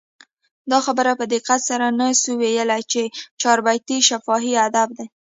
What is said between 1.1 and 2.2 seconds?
په دقت سره نه